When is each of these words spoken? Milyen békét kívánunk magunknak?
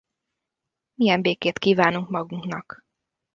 Milyen 0.93 1.21
békét 1.21 1.59
kívánunk 1.59 2.09
magunknak? 2.09 2.85